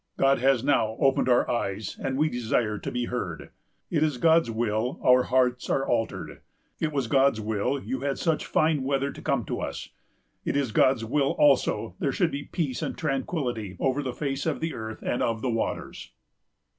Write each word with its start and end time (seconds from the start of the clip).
God 0.17 0.39
has 0.39 0.63
now 0.63 0.97
opened 0.99 1.29
our 1.29 1.47
eyes, 1.47 1.95
and 2.01 2.17
we 2.17 2.27
desire 2.27 2.79
to 2.79 2.91
be 2.91 3.05
heard. 3.05 3.51
It 3.91 4.01
is 4.01 4.17
God's 4.17 4.49
will 4.49 4.99
our 5.03 5.21
hearts 5.25 5.69
are 5.69 5.85
altered. 5.87 6.41
It 6.79 6.91
was 6.91 7.05
God's 7.05 7.39
will 7.39 7.79
you 7.79 7.99
had 7.99 8.17
such 8.17 8.47
fine 8.47 8.81
weather 8.81 9.11
to 9.11 9.21
come 9.21 9.45
to 9.45 9.59
us. 9.61 9.89
It 10.43 10.57
is 10.57 10.71
God's 10.71 11.05
will 11.05 11.33
also 11.37 11.93
there 11.99 12.11
should 12.11 12.31
be 12.31 12.41
peace 12.45 12.81
and 12.81 12.97
tranquillity 12.97 13.77
over 13.79 14.01
the 14.01 14.11
face 14.11 14.47
of 14.47 14.59
the 14.59 14.73
earth 14.73 15.03
and 15.03 15.21
of 15.21 15.43
the 15.43 15.51
waters." 15.51 16.09